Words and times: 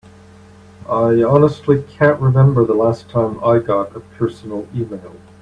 I 0.89 1.21
honestly 1.21 1.83
can't 1.83 2.19
remember 2.19 2.65
the 2.65 2.73
last 2.73 3.07
time 3.07 3.37
I 3.43 3.59
got 3.59 3.95
a 3.95 3.99
personal 3.99 4.67
email. 4.73 5.13